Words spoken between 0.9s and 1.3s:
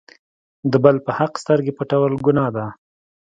په